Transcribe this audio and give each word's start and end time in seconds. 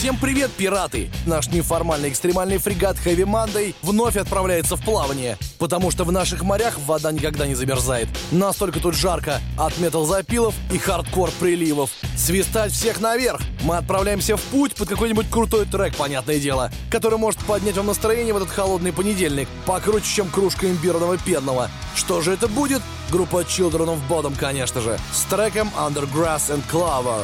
Всем 0.00 0.16
привет, 0.16 0.50
пираты! 0.52 1.10
Наш 1.26 1.48
неформальный 1.48 2.08
экстремальный 2.08 2.56
фрегат 2.56 2.96
Heavy 3.04 3.26
Monday 3.26 3.74
вновь 3.82 4.16
отправляется 4.16 4.76
в 4.76 4.82
плавание, 4.82 5.36
потому 5.58 5.90
что 5.90 6.04
в 6.04 6.10
наших 6.10 6.42
морях 6.42 6.78
вода 6.86 7.12
никогда 7.12 7.46
не 7.46 7.54
замерзает. 7.54 8.08
Настолько 8.30 8.80
тут 8.80 8.94
жарко 8.94 9.42
от 9.58 9.76
метал-запилов 9.76 10.54
и 10.72 10.78
хардкор 10.78 11.30
приливов. 11.38 11.90
Свистать 12.16 12.72
всех 12.72 13.02
наверх! 13.02 13.42
Мы 13.62 13.76
отправляемся 13.76 14.38
в 14.38 14.42
путь 14.44 14.74
под 14.74 14.88
какой-нибудь 14.88 15.28
крутой 15.30 15.66
трек, 15.66 15.94
понятное 15.94 16.40
дело, 16.40 16.72
который 16.90 17.18
может 17.18 17.38
поднять 17.40 17.76
вам 17.76 17.88
настроение 17.88 18.32
в 18.32 18.38
этот 18.38 18.48
холодный 18.48 18.94
понедельник, 18.94 19.48
покруче, 19.66 20.06
чем 20.06 20.30
кружка 20.30 20.66
имбирного 20.66 21.18
пенного. 21.18 21.68
Что 21.94 22.22
же 22.22 22.32
это 22.32 22.48
будет? 22.48 22.80
Группа 23.10 23.42
Children 23.42 23.98
of 23.98 24.00
Bodom, 24.08 24.34
конечно 24.34 24.80
же, 24.80 24.98
с 25.12 25.24
треком 25.24 25.70
Under 25.76 26.10
Grass 26.10 26.48
and 26.48 26.62
Clover. 26.72 27.22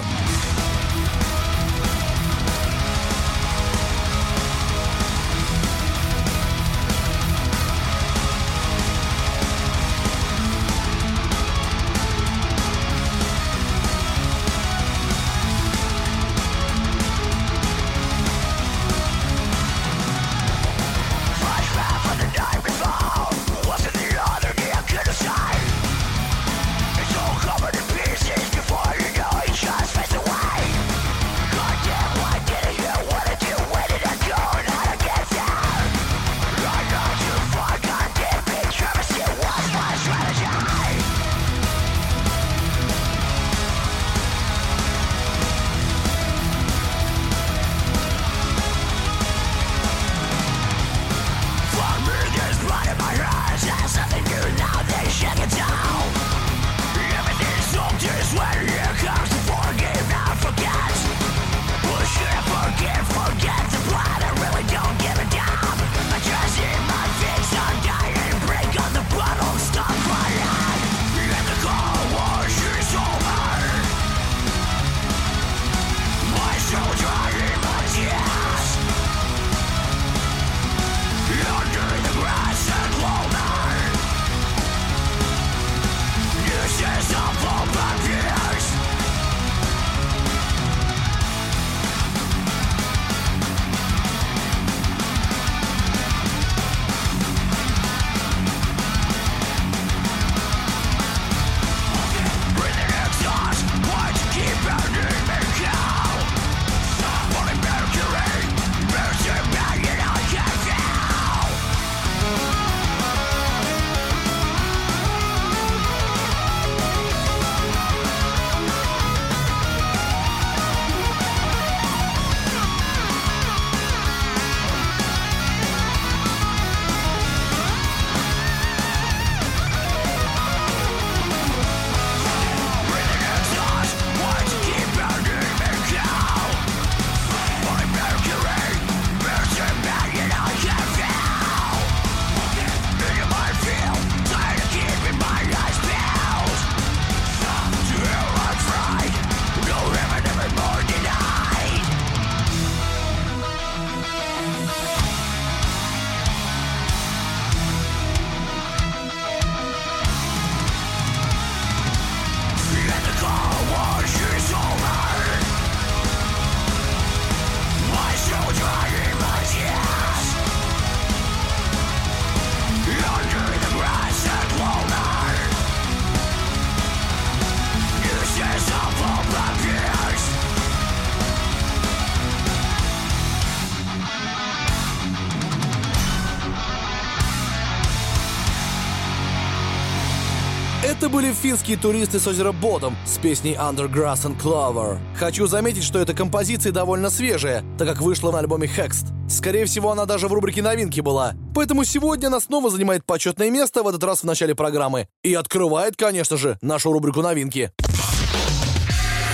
Были 191.17 191.33
финские 191.33 191.79
туристы 191.79 192.21
с 192.21 192.27
озера 192.27 192.53
Бодом 192.53 192.95
с 193.07 193.17
песней 193.17 193.55
Under 193.55 193.91
Grass 193.91 194.27
and 194.27 194.39
Clover. 194.39 194.99
Хочу 195.17 195.47
заметить, 195.47 195.83
что 195.83 195.99
эта 195.99 196.13
композиция 196.13 196.73
довольно 196.73 197.09
свежая, 197.09 197.65
так 197.79 197.89
как 197.89 198.03
вышла 198.03 198.33
на 198.33 198.41
альбоме 198.41 198.69
Hext. 198.69 199.07
Скорее 199.27 199.65
всего, 199.65 199.93
она 199.93 200.05
даже 200.05 200.29
в 200.29 200.33
рубрике 200.35 200.61
новинки 200.61 201.01
была. 201.01 201.33
Поэтому 201.55 201.85
сегодня 201.85 202.27
она 202.27 202.39
снова 202.39 202.69
занимает 202.69 203.07
почетное 203.07 203.49
место, 203.49 203.83
в 203.83 203.89
этот 203.89 204.05
раз 204.05 204.21
в 204.21 204.25
начале 204.25 204.55
программы. 204.55 205.09
И 205.23 205.33
открывает, 205.33 205.97
конечно 205.97 206.37
же, 206.37 206.59
нашу 206.61 206.93
рубрику 206.93 207.23
новинки. 207.23 207.73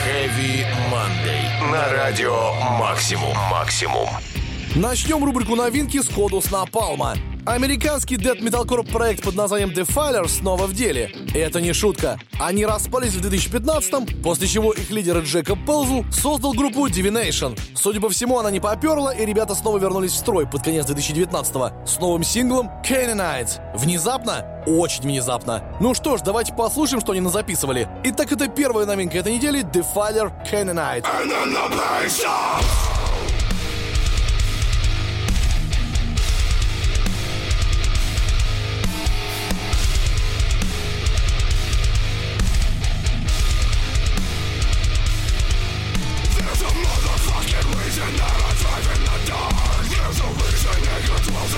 Heavy 0.06 0.64
Monday. 0.88 1.72
На 1.72 1.92
радио 1.92 2.52
«Максимум». 2.78 3.36
«Максимум». 3.50 4.08
Начнем 4.74 5.22
рубрику 5.22 5.54
новинки 5.54 6.00
с 6.00 6.08
коду 6.08 6.40
с 6.40 6.50
Напалма. 6.50 7.14
Американский 7.44 8.16
дед 8.16 8.40
металкор 8.40 8.82
проект 8.84 9.22
под 9.22 9.34
названием 9.34 9.68
Defiler 9.68 10.26
снова 10.26 10.66
в 10.66 10.72
деле. 10.72 11.12
Это 11.34 11.60
не 11.60 11.74
шутка. 11.74 12.18
Они 12.40 12.64
распались 12.64 13.12
в 13.12 13.20
2015-м, 13.20 14.22
после 14.22 14.48
чего 14.48 14.72
их 14.72 14.88
лидер 14.90 15.18
Джекоб 15.18 15.58
Пелзу 15.66 16.06
создал 16.10 16.54
группу 16.54 16.86
Divination. 16.86 17.58
Судя 17.74 18.00
по 18.00 18.08
всему, 18.08 18.38
она 18.38 18.50
не 18.50 18.60
поперла, 18.60 19.12
и 19.12 19.26
ребята 19.26 19.54
снова 19.54 19.76
вернулись 19.76 20.12
в 20.12 20.16
строй 20.16 20.46
под 20.46 20.62
конец 20.62 20.86
2019-го 20.86 21.86
с 21.86 21.98
новым 21.98 22.24
синглом 22.24 22.70
Canaanite. 22.82 23.76
Внезапно? 23.76 24.64
Очень 24.66 25.02
внезапно. 25.02 25.62
Ну 25.80 25.92
что 25.92 26.16
ж, 26.16 26.22
давайте 26.22 26.54
послушаем, 26.54 27.02
что 27.02 27.12
они 27.12 27.20
назаписывали. 27.20 27.88
Итак, 28.04 28.32
это 28.32 28.48
первая 28.48 28.86
новинка 28.86 29.18
этой 29.18 29.34
недели 29.34 29.62
Defiler 29.62 30.32
Canaanite. 30.50 31.04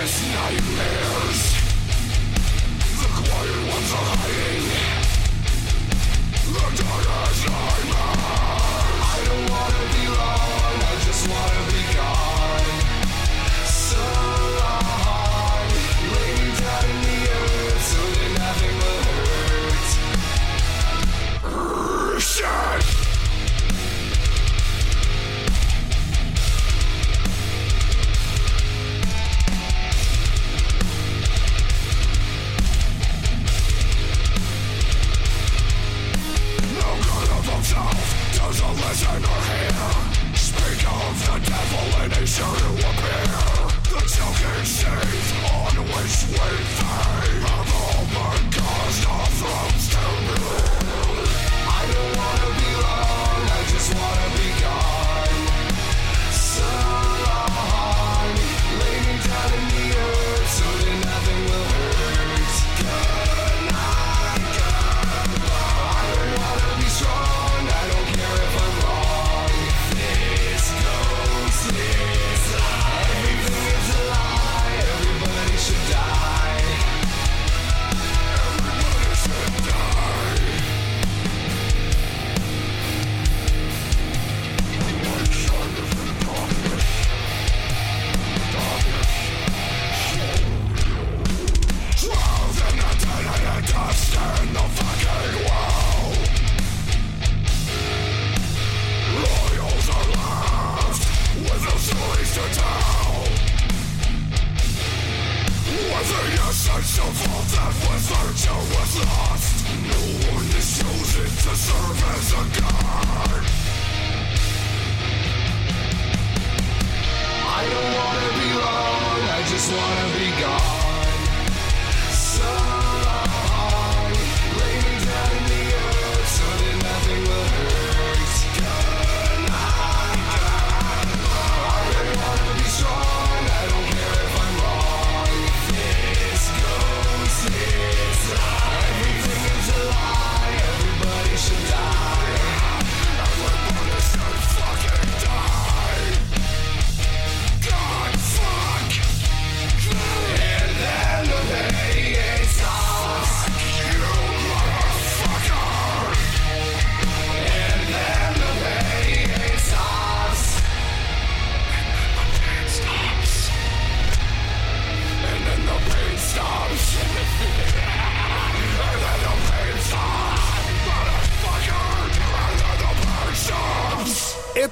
darkest 0.00 0.24
nightmares. 0.32 1.40
The 3.00 3.08
quiet 3.20 3.60
ones 3.68 3.90
are 3.92 4.08
hiding. 4.16 4.64
The 6.40 6.52
darkest 6.56 6.84
nightmares. 6.88 7.40
I 9.02 9.20
don't 9.28 9.46
wanna 9.52 9.84
be 9.92 10.04
long, 10.08 10.78
I 10.80 10.96
just 11.04 11.22
wanna 11.28 11.59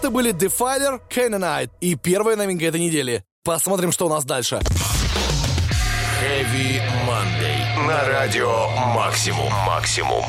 Это 0.09 0.15
были 0.15 0.33
Defiler, 0.33 1.03
Canaanite 1.11 1.69
и 1.83 1.95
первая 1.95 2.35
новинка 2.35 2.65
этой 2.65 2.81
недели. 2.81 3.23
Посмотрим, 3.45 3.93
что 3.93 4.07
у 4.07 4.09
нас 4.09 4.25
дальше. 4.25 4.59
Heavy 6.23 6.81
Monday. 7.07 7.87
На 7.87 8.09
радио 8.09 8.71
Максимум. 8.95 9.53
Максимум. 9.67 10.25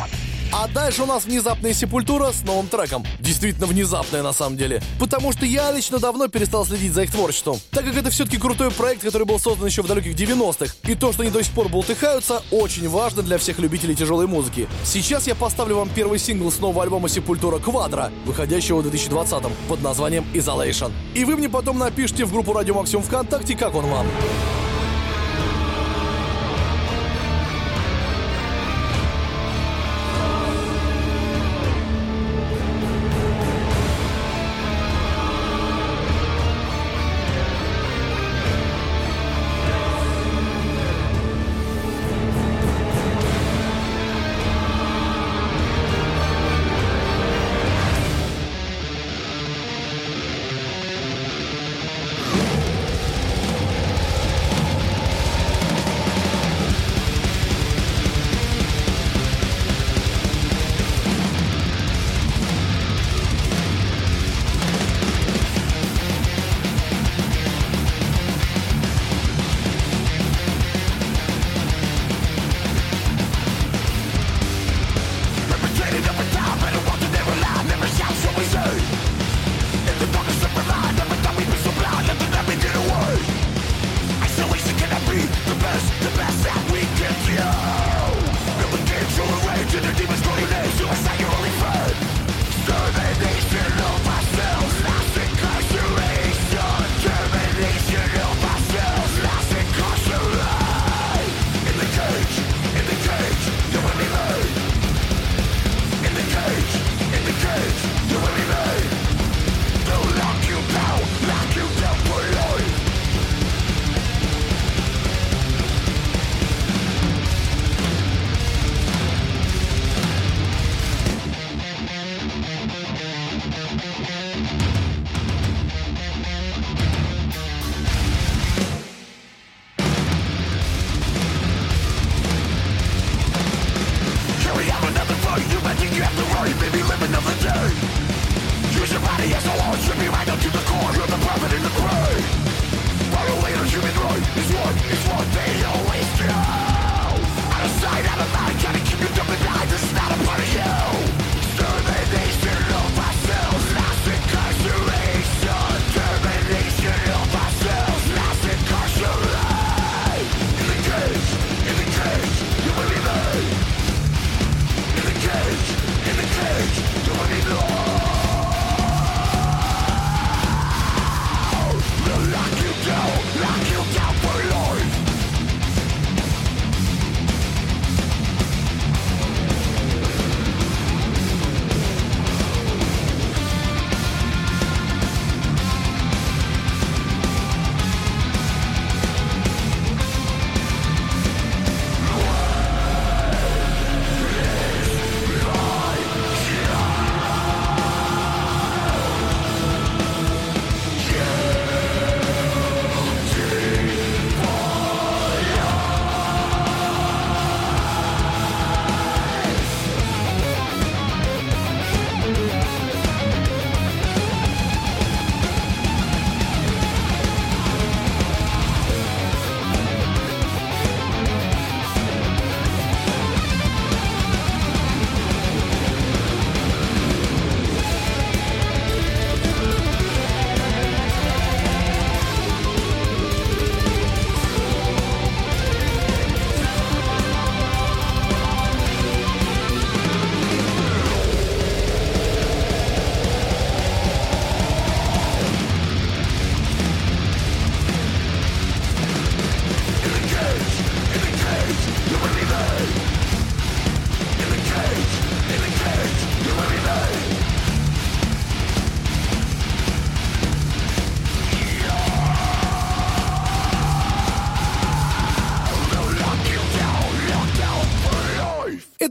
А 0.51 0.67
дальше 0.67 1.03
у 1.03 1.05
нас 1.05 1.25
внезапная 1.25 1.73
сепультура 1.73 2.31
с 2.31 2.43
новым 2.43 2.67
треком. 2.67 3.05
Действительно 3.19 3.67
внезапная 3.67 4.23
на 4.23 4.33
самом 4.33 4.57
деле. 4.57 4.81
Потому 4.99 5.31
что 5.31 5.45
я 5.45 5.71
лично 5.71 5.99
давно 5.99 6.27
перестал 6.27 6.65
следить 6.65 6.93
за 6.93 7.03
их 7.03 7.11
творчеством. 7.11 7.59
Так 7.71 7.85
как 7.85 7.95
это 7.95 8.09
все-таки 8.09 8.37
крутой 8.37 8.71
проект, 8.71 9.03
который 9.03 9.25
был 9.25 9.39
создан 9.39 9.67
еще 9.67 9.83
в 9.83 9.87
далеких 9.87 10.15
90-х. 10.15 10.73
И 10.83 10.95
то, 10.95 11.13
что 11.13 11.21
они 11.21 11.31
до 11.31 11.43
сих 11.43 11.53
пор 11.53 11.69
болтыхаются, 11.69 12.41
очень 12.51 12.89
важно 12.89 13.21
для 13.21 13.37
всех 13.37 13.59
любителей 13.59 13.95
тяжелой 13.95 14.27
музыки. 14.27 14.67
Сейчас 14.83 15.27
я 15.27 15.35
поставлю 15.35 15.75
вам 15.75 15.89
первый 15.89 16.17
сингл 16.17 16.51
с 16.51 16.59
нового 16.59 16.83
альбома 16.83 17.09
Сепультура 17.09 17.59
Квадро, 17.59 18.11
выходящего 18.25 18.81
в 18.81 18.87
2020-м 18.87 19.51
под 19.67 19.81
названием 19.81 20.25
Isolation. 20.33 20.91
И 21.13 21.25
вы 21.25 21.35
мне 21.35 21.49
потом 21.49 21.77
напишите 21.77 22.25
в 22.25 22.31
группу 22.31 22.53
Радио 22.53 22.73
Максимум 22.73 23.03
ВКонтакте, 23.03 23.55
как 23.55 23.75
он 23.75 23.85
вам. 23.85 24.07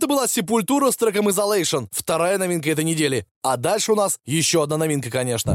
была 0.09 0.27
Сепультура 0.27 0.91
с 0.91 0.97
треком 0.97 1.29
Isolation. 1.29 1.87
Вторая 1.93 2.38
новинка 2.38 2.71
этой 2.71 2.85
недели. 2.85 3.27
А 3.43 3.57
дальше 3.57 3.93
у 3.93 3.95
нас 3.95 4.19
еще 4.25 4.65
одна 4.65 4.77
новинка, 4.77 5.11
конечно. 5.11 5.53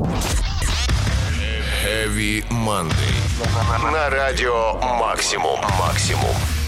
Heavy 1.83 2.48
Monday. 2.50 3.91
На 3.91 4.10
радио 4.10 4.75
Максимум. 4.75 5.60
Максимум. 5.77 6.62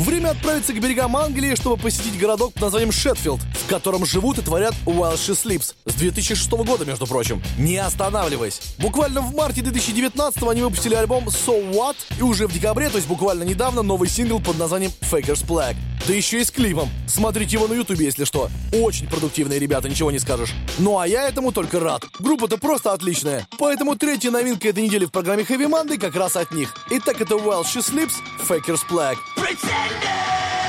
Время 0.00 0.30
отправиться 0.30 0.72
к 0.72 0.80
берегам 0.80 1.14
Англии, 1.14 1.54
чтобы 1.54 1.76
посетить 1.76 2.18
городок 2.18 2.54
под 2.54 2.62
названием 2.62 2.90
Шетфилд, 2.90 3.38
в 3.42 3.68
котором 3.68 4.06
живут 4.06 4.38
и 4.38 4.40
творят 4.40 4.72
Welsh 4.86 5.34
Sleeps 5.34 5.74
с 5.84 5.92
2006 5.92 6.50
года, 6.52 6.86
между 6.86 7.06
прочим, 7.06 7.42
не 7.58 7.76
останавливаясь. 7.76 8.62
Буквально 8.78 9.20
в 9.20 9.34
марте 9.34 9.60
2019 9.60 10.42
они 10.44 10.62
выпустили 10.62 10.94
альбом 10.94 11.28
So 11.28 11.70
What, 11.70 11.96
и 12.18 12.22
уже 12.22 12.46
в 12.46 12.52
декабре, 12.52 12.88
то 12.88 12.96
есть 12.96 13.08
буквально 13.08 13.42
недавно, 13.42 13.82
новый 13.82 14.08
сингл 14.08 14.40
под 14.40 14.58
названием 14.58 14.90
Faker's 15.02 15.46
Black. 15.46 15.76
Да 16.08 16.14
еще 16.14 16.40
и 16.40 16.44
с 16.44 16.50
клипом. 16.50 16.88
Смотрите 17.06 17.56
его 17.56 17.68
на 17.68 17.74
ютубе, 17.74 18.06
если 18.06 18.24
что. 18.24 18.48
Очень 18.72 19.06
продуктивные 19.06 19.58
ребята, 19.58 19.86
ничего 19.88 20.10
не 20.10 20.18
скажешь. 20.18 20.54
Ну 20.78 20.98
а 20.98 21.06
я 21.06 21.28
этому 21.28 21.52
только 21.52 21.78
рад. 21.78 22.04
Группа-то 22.18 22.56
просто 22.56 22.94
отличная. 22.94 23.46
Поэтому 23.58 23.96
третья 23.96 24.30
новинка 24.30 24.68
этой 24.68 24.82
недели 24.82 25.04
в 25.04 25.10
программе 25.10 25.42
Heavy 25.42 25.68
Monday 25.68 25.98
как 25.98 26.16
раз 26.16 26.36
от 26.36 26.52
них. 26.52 26.74
Итак, 26.90 27.20
это 27.20 27.34
Welsh 27.34 27.76
Sleeps, 27.76 28.14
Faker's 28.48 28.80
Black. 28.90 29.16
Pretend! 29.36 29.89
Lightning! 29.90 30.59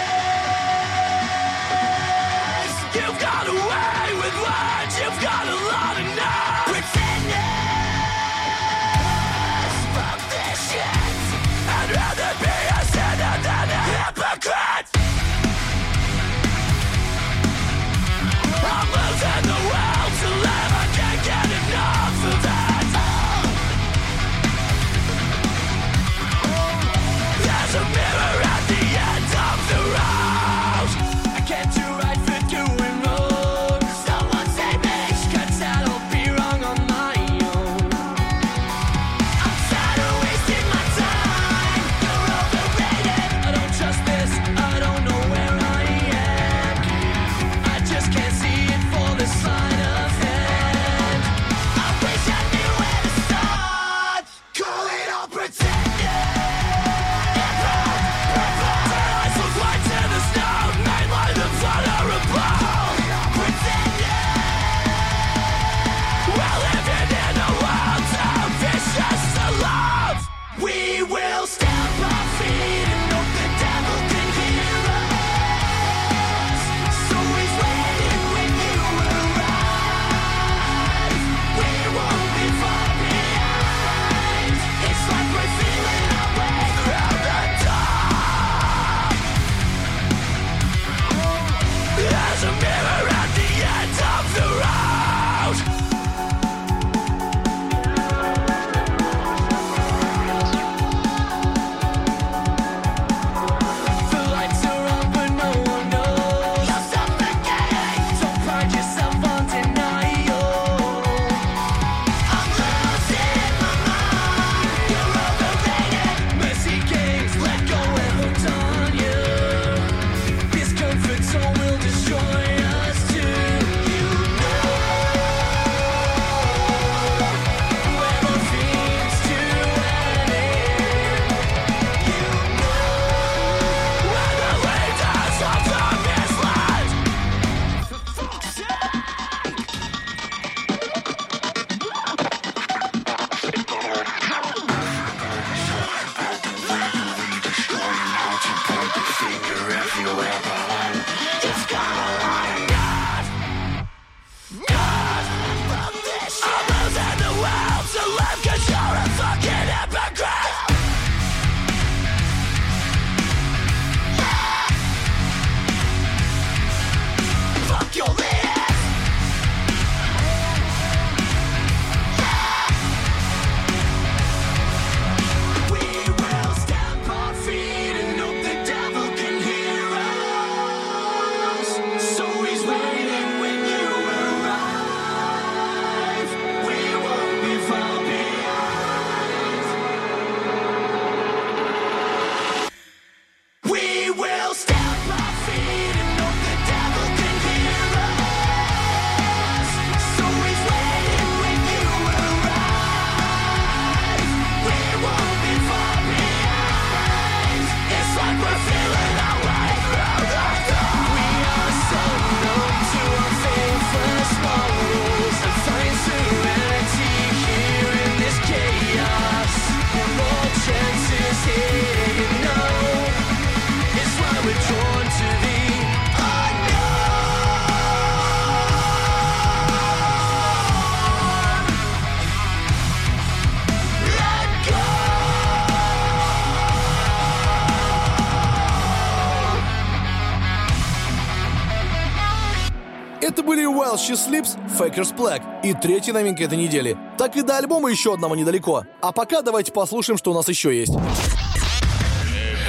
материал 243.92 243.96
«She 243.98 244.14
Sleeps» 244.16 244.58
Fakers 244.78 245.16
Black. 245.16 245.42
И 245.64 245.74
третья 245.74 246.14
новинка 246.14 246.44
этой 246.44 246.58
недели. 246.58 246.98
Так 247.18 247.36
и 247.36 247.42
до 247.42 247.58
альбома 247.58 247.90
еще 247.90 248.14
одного 248.14 248.36
недалеко. 248.36 248.84
А 249.02 249.12
пока 249.12 249.42
давайте 249.42 249.72
послушаем, 249.72 250.18
что 250.18 250.32
у 250.32 250.34
нас 250.34 250.48
еще 250.48 250.78
есть. 250.78 250.94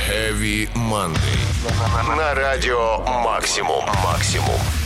Heavy 0.08 0.68
Monday. 0.74 1.16
На 2.16 2.35
радио 2.35 2.98
«Максимум». 3.24 3.85
«Максимум». 4.04 4.81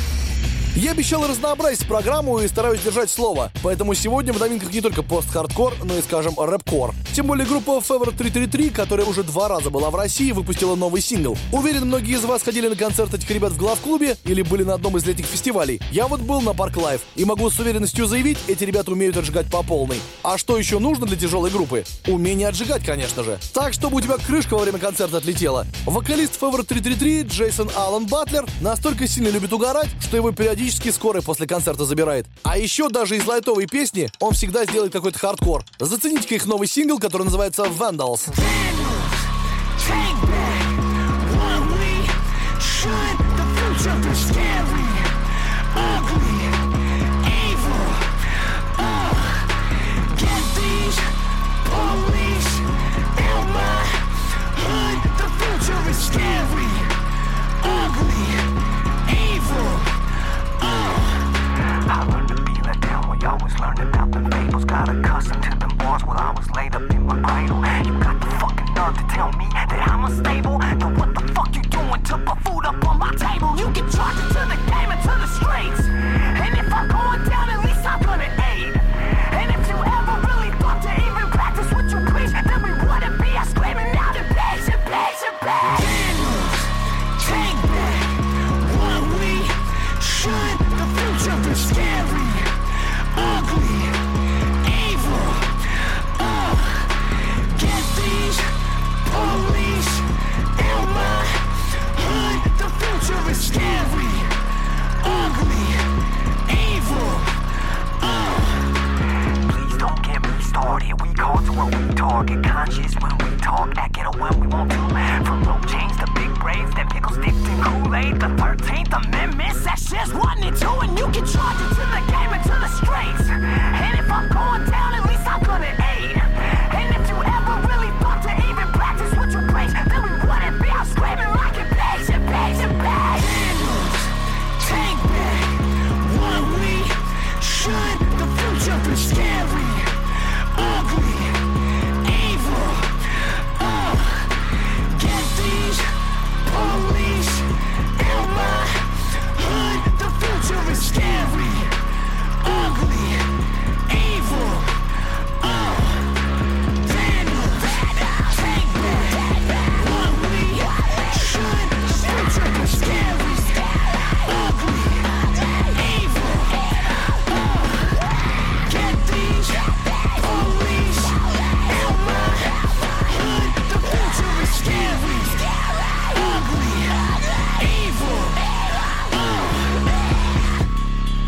Я 0.77 0.91
обещал 0.91 1.27
разнообразить 1.27 1.89
программу 1.89 2.39
и 2.41 2.49
стараюсь 2.49 2.83
держать 2.83 3.09
слово, 3.09 3.51
поэтому 3.63 3.95
сегодня 3.95 4.35
в 4.35 4.39
новинках 4.39 4.71
не 4.75 4.83
только 4.83 5.03
пост-хардкор, 5.03 5.73
но 5.83 5.97
и, 5.97 6.03
скажем, 6.03 6.35
рэп-кор. 6.39 6.95
Тем 7.15 7.29
более 7.29 7.47
группа 7.47 7.79
Fever 7.79 8.15
333, 8.15 8.69
которая 8.69 9.07
уже 9.07 9.23
два 9.23 9.49
раза 9.49 9.71
была 9.71 9.89
в 9.89 9.95
России, 9.95 10.33
выпустила 10.33 10.75
новый 10.75 11.01
сингл. 11.01 11.35
Уверен, 11.51 11.87
многие 11.87 12.17
из 12.17 12.25
вас 12.27 12.43
ходили 12.43 12.69
на 12.69 12.77
концерт 12.77 13.15
этих 13.15 13.31
ребят 13.31 13.53
в 13.53 13.57
главклубе 13.57 14.19
или 14.27 14.43
были 14.43 14.65
на 14.65 14.75
одном 14.75 14.99
из 14.99 15.07
летних 15.07 15.25
фестивалей. 15.25 15.81
Я 15.93 16.09
вот 16.09 16.21
был 16.21 16.43
на 16.43 16.53
Park 16.53 16.77
Live 16.77 17.01
и 17.15 17.25
могу 17.25 17.49
с 17.49 17.59
уверенностью 17.59 18.05
заявить, 18.05 18.37
эти 18.47 18.65
ребята 18.65 18.93
умеют 18.93 19.17
отжигать 19.17 19.51
по 19.51 19.63
полной. 19.63 19.99
А 20.23 20.37
что 20.37 20.59
еще 20.59 20.79
нужно 20.79 21.07
для 21.07 21.17
тяжелой 21.17 21.51
группы? 21.51 21.85
Умение 22.07 22.49
отжигать, 22.49 22.85
конечно 22.85 23.25
же. 23.25 23.39
Так, 23.55 23.73
чтобы 23.73 23.97
у 23.97 24.01
тебя 24.03 24.19
крышка 24.19 24.53
во 24.53 24.61
время 24.61 24.79
концерта 24.79 25.17
отлетела. 25.17 25.67
Вокалист 25.87 26.39
Fever 26.39 26.67
333 26.67 27.23
Джейсон 27.23 27.71
Аллен 27.75 28.07
Батлер 28.07 28.45
настолько 28.61 29.09
сильно 29.09 29.29
любит 29.29 29.55
угорать, 29.55 29.89
что 30.03 30.19
его 30.19 30.33
периодически 30.33 30.66
периодически 30.67 30.91
скорой 30.91 31.23
после 31.23 31.47
концерта 31.47 31.85
забирает. 31.85 32.27
А 32.43 32.59
еще 32.59 32.89
даже 32.89 33.17
из 33.17 33.25
лайтовой 33.25 33.67
песни 33.67 34.11
он 34.19 34.33
всегда 34.33 34.65
сделает 34.65 34.93
какой-то 34.93 35.19
хардкор. 35.19 35.65
Зацените-ка 35.79 36.35
их 36.35 36.47
новый 36.47 36.67
сингл, 36.67 36.99
который 36.99 37.23
называется 37.23 37.65
«Vandals». 37.65 38.29
Scary, 38.35 38.96
learned 63.61 63.81
about 63.81 64.11
the 64.13 64.21
fables. 64.31 64.65
Got 64.65 64.89
accustomed 64.89 65.43
to 65.45 65.51
them 65.59 65.77
bars 65.79 66.03
while 66.05 66.19
I 66.19 66.33
was 66.33 66.51
laid 66.51 66.75
up 66.75 66.91
in 66.91 67.07
my 67.07 67.17
cradle. 67.23 67.61
You 67.87 67.99
got 68.03 68.21
the 68.21 68.31
fucking 68.41 68.75
nerve 68.75 68.97
to 68.99 69.05
tell 69.15 69.33
me 69.33 69.47
that 69.53 69.89
I'm 69.89 70.05
unstable. 70.05 70.59
Then 70.59 70.95
what 70.97 71.15
the 71.15 71.33
fuck 71.33 71.55
you 71.55 71.63
doing 71.63 72.03
to 72.03 72.19
put 72.19 72.39
food 72.45 72.65
up 72.65 72.85
on 72.87 72.99
my 72.99 73.13
table? 73.15 73.57
You 73.57 73.69
can 73.73 73.91
charge 73.91 74.17
it 74.19 74.29
to 74.37 74.43
the 74.53 74.59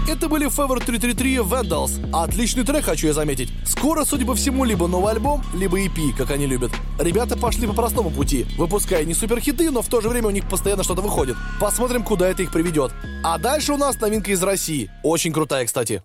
Это 0.09 0.27
были 0.27 0.49
Fever 0.49 0.83
333 0.83 1.37
Vandals. 1.37 2.01
Отличный 2.14 2.64
трек, 2.64 2.87
хочу 2.87 3.09
я 3.09 3.12
заметить. 3.12 3.51
Скоро, 3.66 4.07
судя 4.07 4.25
по 4.25 4.35
всему, 4.35 4.64
либо 4.64 4.87
новый 4.87 5.12
альбом, 5.12 5.44
либо 5.55 5.79
EP, 5.79 6.16
как 6.16 6.31
они 6.31 6.47
любят. 6.47 6.73
Ребята 6.99 7.37
пошли 7.37 7.66
по 7.66 7.75
простому 7.75 8.09
пути, 8.11 8.47
выпуская 8.57 9.05
не 9.05 9.12
суперхиты, 9.12 9.71
но 9.71 9.83
в 9.83 9.88
то 9.88 10.01
же 10.01 10.09
время 10.09 10.29
у 10.29 10.31
них 10.31 10.49
постоянно 10.49 10.83
что-то 10.83 11.03
выходит. 11.03 11.37
Посмотрим, 11.61 12.03
куда 12.03 12.27
это 12.27 12.42
их 12.42 12.51
приведет. 12.51 12.90
А 13.23 13.37
дальше 13.37 13.75
у 13.75 13.77
нас 13.77 14.01
новинка 14.01 14.31
из 14.31 14.42
России. 14.42 14.90
Очень 15.03 15.31
крутая, 15.31 15.66
кстати. 15.66 16.03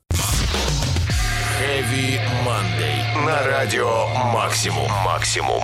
Heavy 1.62 2.20
Monday. 2.46 3.26
На 3.26 3.42
радио 3.44 4.08
«Максимум». 4.34 4.92
«Максимум». 5.06 5.64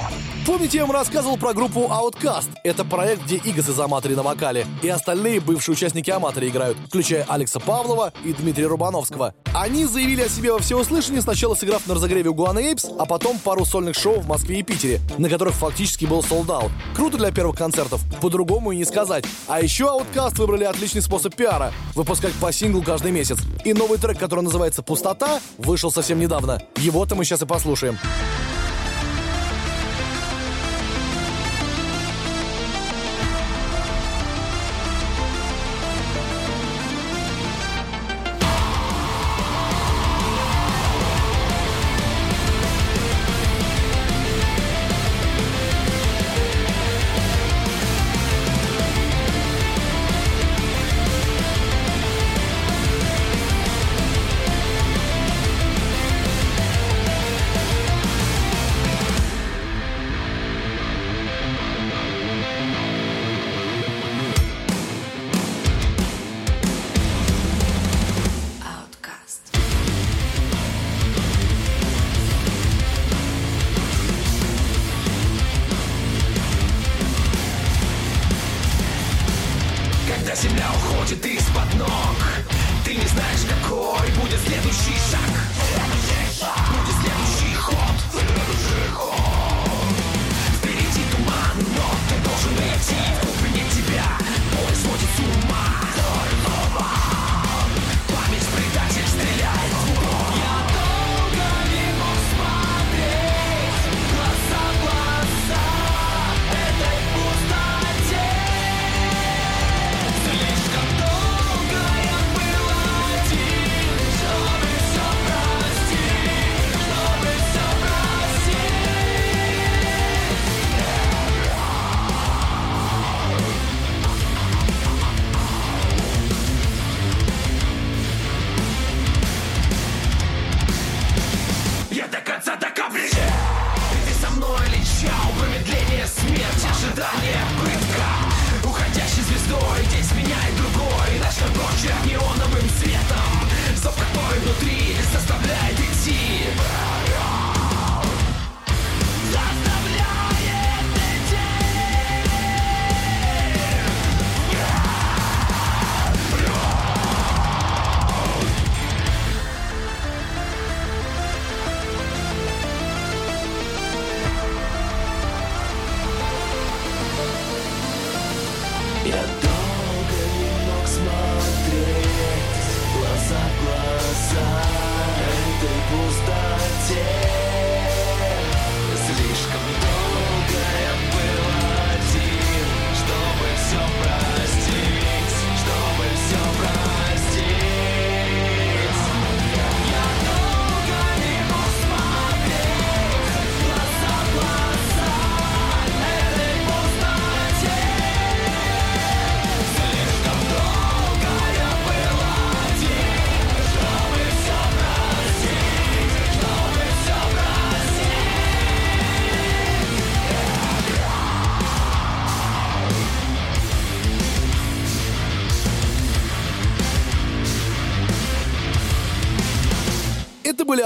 Помните, 0.49 0.79
я 0.79 0.87
вам 0.87 0.95
рассказывал 0.95 1.37
про 1.37 1.53
группу 1.53 1.81
Outcast? 1.81 2.49
Это 2.63 2.83
проект, 2.83 3.23
где 3.23 3.35
Игас 3.35 3.69
из 3.69 3.79
Аматори 3.79 4.15
на 4.15 4.23
вокале, 4.23 4.65
и 4.81 4.89
остальные 4.89 5.41
бывшие 5.41 5.73
участники 5.73 6.09
Аматори 6.09 6.49
играют, 6.49 6.75
включая 6.87 7.23
Алекса 7.29 7.59
Павлова 7.59 8.11
и 8.25 8.33
Дмитрия 8.33 8.65
Рубановского. 8.65 9.35
Они 9.53 9.85
заявили 9.85 10.23
о 10.23 10.27
себе 10.27 10.51
во 10.51 10.57
всеуслышание, 10.57 11.21
сначала 11.21 11.53
сыграв 11.53 11.85
на 11.85 11.93
разогреве 11.93 12.31
Гуана 12.31 12.57
Эйпс, 12.57 12.87
а 12.97 13.05
потом 13.05 13.37
пару 13.37 13.63
сольных 13.63 13.95
шоу 13.95 14.21
в 14.21 14.27
Москве 14.27 14.61
и 14.61 14.63
Питере, 14.63 14.99
на 15.19 15.29
которых 15.29 15.53
фактически 15.53 16.05
был 16.05 16.23
солдат. 16.23 16.71
Круто 16.95 17.17
для 17.17 17.31
первых 17.31 17.55
концертов, 17.55 18.01
по-другому 18.19 18.71
и 18.71 18.77
не 18.77 18.85
сказать. 18.85 19.25
А 19.47 19.61
еще 19.61 19.83
Outcast 19.83 20.37
выбрали 20.37 20.63
отличный 20.63 21.03
способ 21.03 21.35
пиара— 21.35 21.71
выпускать 21.93 22.33
по 22.33 22.51
синглу 22.51 22.81
каждый 22.81 23.11
месяц. 23.11 23.37
И 23.65 23.73
новый 23.75 23.99
трек, 23.99 24.17
который 24.17 24.41
называется 24.41 24.81
«Пустота», 24.81 25.41
вышел 25.59 25.91
совсем 25.91 26.19
недавно. 26.19 26.59
Его-то 26.77 27.13
мы 27.13 27.23
сейчас 27.23 27.43
и 27.43 27.45
послушаем. 27.45 27.99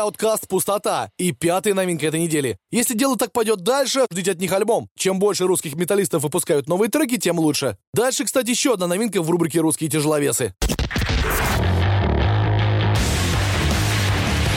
Outcast 0.03 0.47
«Пустота» 0.49 1.09
и 1.17 1.31
пятая 1.31 1.73
новинка 1.73 2.07
этой 2.07 2.19
недели. 2.19 2.57
Если 2.71 2.93
дело 2.93 3.15
так 3.15 3.31
пойдет 3.31 3.61
дальше, 3.61 4.05
ждите 4.11 4.31
от 4.31 4.39
них 4.39 4.51
альбом. 4.51 4.89
Чем 4.97 5.17
больше 5.17 5.45
русских 5.47 5.75
металлистов 5.75 6.23
выпускают 6.23 6.67
новые 6.67 6.89
треки, 6.89 7.17
тем 7.17 7.39
лучше. 7.39 7.77
Дальше, 7.93 8.25
кстати, 8.25 8.49
еще 8.49 8.73
одна 8.73 8.87
новинка 8.87 9.21
в 9.21 9.29
рубрике 9.29 9.61
«Русские 9.61 9.89
тяжеловесы». 9.89 10.53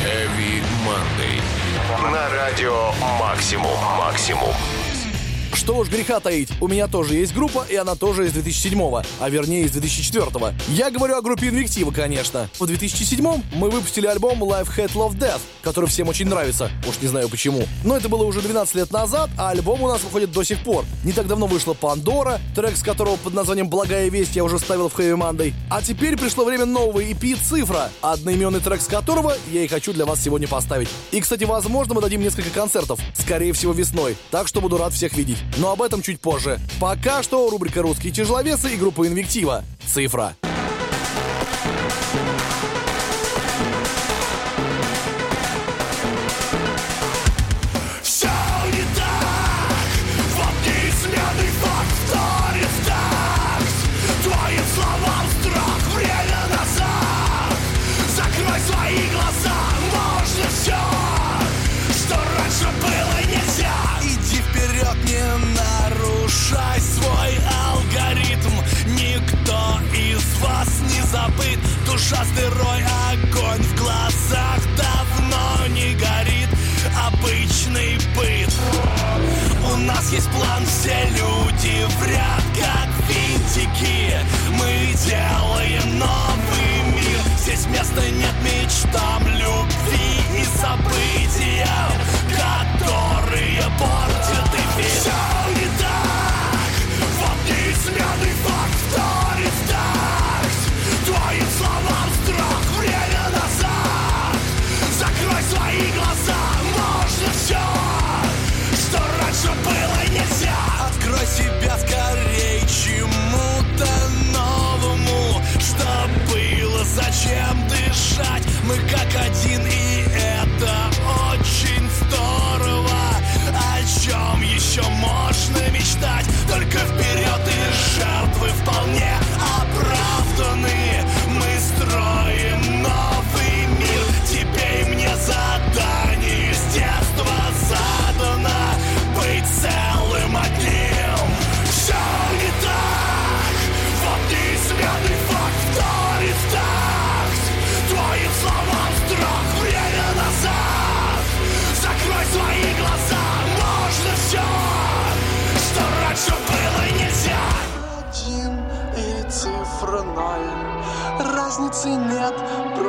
Heavy 0.04 0.62
Monday. 0.84 1.40
На 2.10 2.28
радио 2.30 2.90
«Максимум». 3.20 3.78
«Максимум». 3.98 4.52
Что 5.52 5.78
уж 5.78 5.88
греха 5.88 6.20
таить, 6.20 6.50
у 6.60 6.68
меня 6.68 6.86
тоже 6.86 7.14
есть 7.14 7.34
группа, 7.34 7.66
и 7.68 7.76
она 7.76 7.94
тоже 7.94 8.26
из 8.26 8.32
2007-го, 8.32 9.02
а 9.20 9.30
вернее 9.30 9.64
из 9.64 9.72
2004-го. 9.72 10.52
Я 10.68 10.90
говорю 10.90 11.16
о 11.16 11.22
группе 11.22 11.48
Инвектива, 11.48 11.90
конечно. 11.90 12.48
В 12.58 12.64
2007-м 12.64 13.42
мы 13.54 13.70
выпустили 13.70 14.06
альбом 14.06 14.42
Life 14.44 14.68
Head 14.76 14.92
Love 14.92 15.18
Death, 15.18 15.40
который 15.62 15.88
всем 15.88 16.08
очень 16.08 16.28
нравится, 16.28 16.70
уж 16.88 17.00
не 17.00 17.08
знаю 17.08 17.28
почему. 17.28 17.64
Но 17.84 17.96
это 17.96 18.08
было 18.08 18.24
уже 18.24 18.40
12 18.40 18.74
лет 18.76 18.90
назад, 18.90 19.30
а 19.38 19.50
альбом 19.50 19.82
у 19.82 19.88
нас 19.88 20.02
выходит 20.02 20.30
до 20.32 20.42
сих 20.44 20.62
пор. 20.62 20.84
Не 21.04 21.12
так 21.12 21.26
давно 21.26 21.46
вышла 21.46 21.74
Пандора, 21.74 22.40
трек 22.54 22.76
с 22.76 22.82
которого 22.82 23.16
под 23.16 23.34
названием 23.34 23.68
«Благая 23.68 24.08
весть» 24.08 24.36
я 24.36 24.44
уже 24.44 24.58
ставил 24.58 24.88
в 24.88 24.98
Heavy 24.98 25.16
Monday. 25.16 25.52
А 25.70 25.82
теперь 25.82 26.16
пришло 26.16 26.44
время 26.44 26.64
нового 26.64 27.02
EP 27.02 27.36
«Цифра», 27.42 27.90
одноименный 28.02 28.60
трек 28.60 28.80
с 28.80 28.86
которого 28.86 29.36
я 29.52 29.62
и 29.62 29.68
хочу 29.68 29.92
для 29.92 30.04
вас 30.06 30.22
сегодня 30.22 30.48
поставить. 30.48 30.88
И, 31.10 31.20
кстати, 31.20 31.44
возможно, 31.44 31.94
мы 31.94 32.00
дадим 32.00 32.20
несколько 32.20 32.50
концертов, 32.50 33.00
скорее 33.14 33.52
всего 33.52 33.72
весной, 33.72 34.16
так 34.30 34.48
что 34.48 34.60
буду 34.60 34.76
рад 34.78 34.92
всех 34.92 35.16
видеть 35.16 35.35
но 35.58 35.72
об 35.72 35.82
этом 35.82 36.02
чуть 36.02 36.20
позже. 36.20 36.58
Пока 36.80 37.22
что 37.22 37.48
рубрика 37.48 37.82
«Русские 37.82 38.12
тяжеловесы» 38.12 38.74
и 38.74 38.76
группа 38.76 39.06
«Инвектива». 39.06 39.64
Цифра. 39.86 40.34
Душа 72.08 72.24
сырой, 72.36 72.84
огонь 73.10 73.62
в 73.62 73.74
глазах 73.74 74.60
давно 74.76 75.66
не 75.74 75.92
горит. 75.94 76.48
Обычный 77.04 77.98
быт. 78.14 78.54
У 79.72 79.76
нас 79.78 80.12
есть 80.12 80.30
план, 80.30 80.64
все 80.66 81.08
люди 81.10 81.84
в 81.84 82.06
ряд, 82.06 82.44
как 82.54 82.88
винтики. 83.08 84.20
Мы 84.52 84.94
делаем 85.04 85.98
новый 85.98 86.94
мир. 86.94 87.18
Здесь 87.40 87.66
места 87.66 88.02
нет 88.08 88.34
мечтам, 88.44 89.26
любви 89.26 90.40
и 90.40 90.44
событиям 90.60 91.95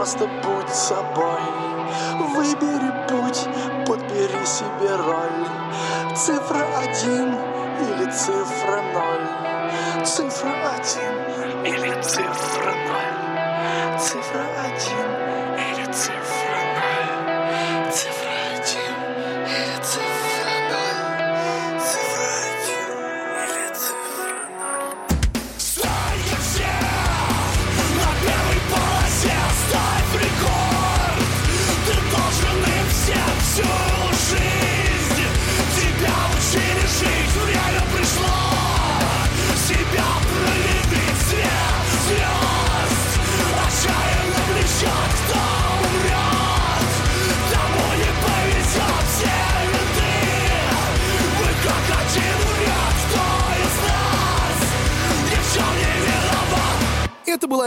просто 0.08 0.28
будь 0.28 0.70
собой. 0.70 1.42
Выбери 2.34 2.92
путь, 3.10 3.46
подбери 3.86 4.46
себе 4.46 4.96
роль. 4.96 6.16
Цифра 6.16 6.66
один 6.78 7.36
или 7.82 8.12
цифра 8.12 8.82
ноль? 8.94 10.06
Цифра 10.06 10.54
один 10.78 11.66
или 11.66 12.02
цифра 12.02 12.74
ноль? 12.88 14.00
Цифра 14.00 14.46
один 14.66 15.10
или 15.58 15.92
цифра 15.92 16.37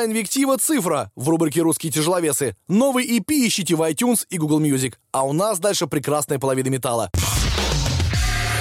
Инвектива 0.05 0.57
«Цифра» 0.59 1.11
в 1.17 1.29
рубрике 1.29 1.63
«Русские 1.63 1.93
тяжеловесы». 1.93 2.57
Новый 2.69 3.07
EP 3.07 3.31
ищите 3.47 3.75
в 3.75 3.83
iTunes 3.83 4.27
и 4.29 4.39
Google 4.39 4.61
Music. 4.61 4.95
А 5.13 5.27
у 5.27 5.33
нас 5.33 5.59
дальше 5.59 5.87
прекрасная 5.87 6.39
половина 6.39 6.69
металла. 6.69 7.11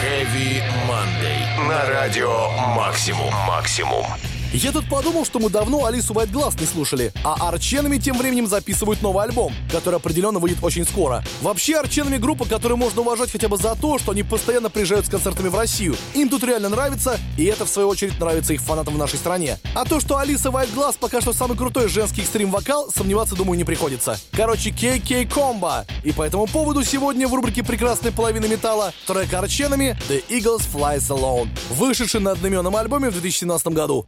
Heavy 0.01 0.61
Monday. 0.87 1.67
На 1.67 1.85
радио 1.89 2.49
«Максимум». 2.75 3.33
«Максимум». 3.47 4.05
Я 4.51 4.71
тут 4.71 4.89
подумал, 4.89 5.25
что 5.25 5.37
мы 5.37 5.51
давно 5.51 5.85
Алису 5.85 6.15
Вайтглаз 6.15 6.59
не 6.59 6.65
слушали, 6.65 7.13
а 7.23 7.49
Арченами 7.49 7.99
тем 7.99 8.17
временем 8.17 8.47
записывают 8.47 8.99
новый 9.03 9.23
альбом, 9.23 9.53
который 9.71 9.97
определенно 9.97 10.39
выйдет 10.39 10.57
очень 10.63 10.85
скоро. 10.85 11.23
Вообще 11.41 11.75
Арченами 11.75 12.17
группа, 12.17 12.45
которую 12.45 12.77
можно 12.77 13.01
уважать 13.01 13.31
хотя 13.31 13.47
бы 13.47 13.57
за 13.57 13.75
то, 13.75 13.99
что 13.99 14.11
они 14.11 14.23
постоянно 14.23 14.71
приезжают 14.71 15.05
с 15.05 15.09
концертами 15.09 15.49
в 15.49 15.55
Россию. 15.55 15.95
Им 16.15 16.29
тут 16.29 16.43
реально 16.43 16.69
нравится, 16.69 17.19
и 17.37 17.45
это 17.45 17.65
в 17.65 17.69
свою 17.69 17.89
очередь 17.89 18.19
нравится 18.19 18.53
их 18.53 18.61
фанатам 18.61 18.95
в 18.95 18.97
нашей 18.97 19.19
стране. 19.19 19.59
А 19.75 19.85
то, 19.85 19.99
что 19.99 20.17
Алиса 20.17 20.49
Вайтглаз 20.49 20.97
пока 20.97 21.21
что 21.21 21.31
самый 21.31 21.55
крутой 21.55 21.87
женский 21.87 22.21
экстрим-вокал, 22.21 22.89
сомневаться, 22.89 23.35
думаю, 23.35 23.55
не 23.55 23.65
приходится. 23.65 24.19
Короче, 24.31 24.71
KK 24.71 25.31
Комбо. 25.31 25.85
И 26.03 26.11
по 26.11 26.23
этому 26.23 26.47
поводу 26.47 26.83
сегодня 26.83 27.27
в 27.27 27.35
рубрике 27.35 27.63
«Прекрасная 27.63 28.11
половина 28.11 28.47
металла» 28.47 28.93
трек 29.05 29.31
Арченами 29.31 29.95
«The 30.09 30.23
Eagles 30.27 30.63
Flies 30.73 31.07
Alone», 31.09 31.49
вышедший 31.69 32.19
на 32.19 32.31
одноименном 32.31 32.75
альбоме 32.75 33.09
в 33.09 33.13
2017 33.13 33.67
году. 33.67 34.07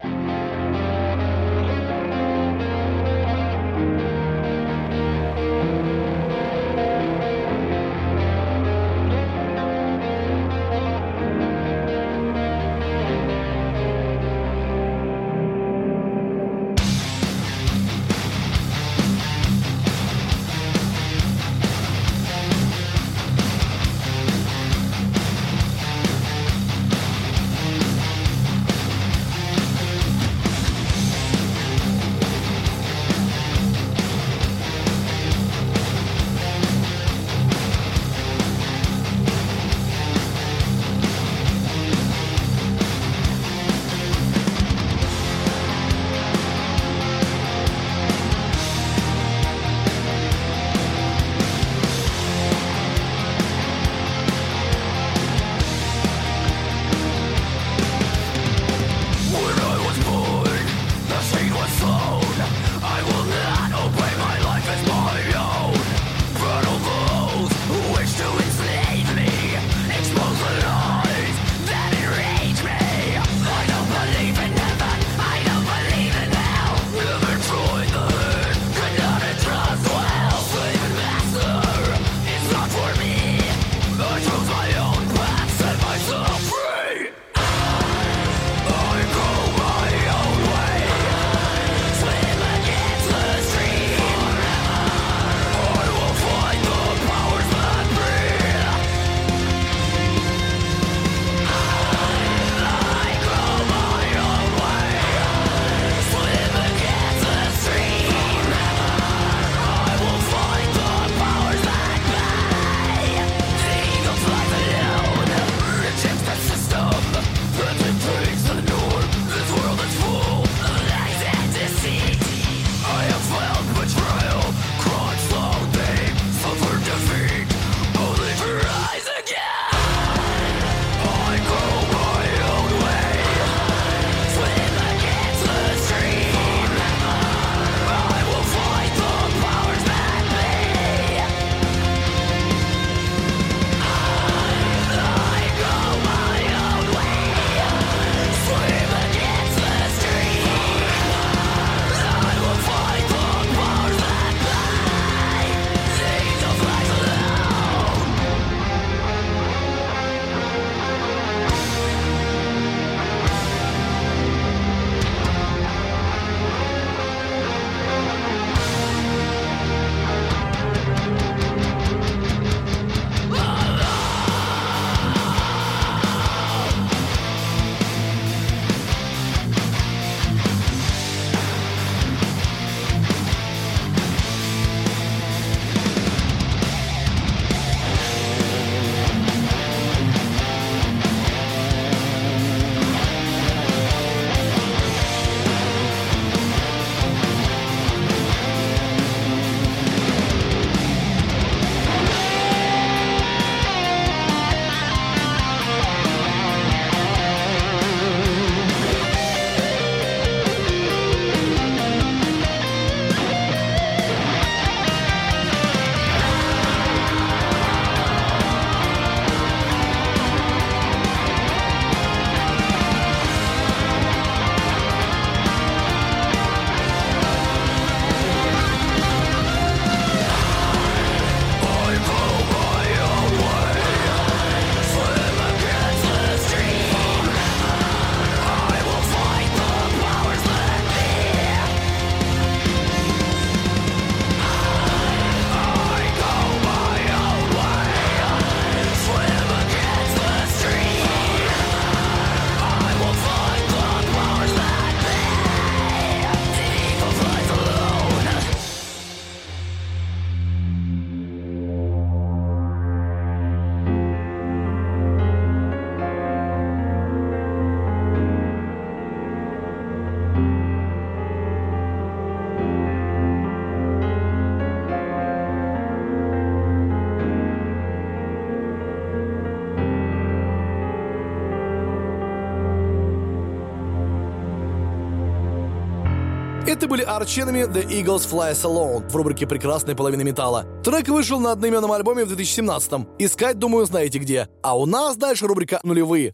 Arch 287.12 287.36
The 287.36 287.86
Eagles 287.89 288.26
Flies 288.26 288.64
Alone 288.64 289.09
в 289.09 289.16
рубрике 289.18 289.45
«Прекрасная 289.45 289.95
половина 289.95 290.22
металла». 290.22 290.66
Трек 290.82 291.09
вышел 291.09 291.41
на 291.41 291.51
одноименном 291.51 291.91
альбоме 291.91 292.24
в 292.24 292.32
2017-м. 292.32 293.05
Искать, 293.20 293.59
думаю, 293.59 293.86
знаете 293.86 294.18
где. 294.18 294.47
А 294.64 294.78
у 294.78 294.86
нас 294.86 295.18
дальше 295.18 295.45
рубрика 295.45 295.82
«Нулевые». 295.84 296.32